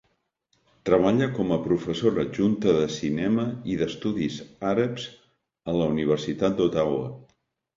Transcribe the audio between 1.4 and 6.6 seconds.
a professora adjunta de cinema i d'estudis àrabs a la Universitat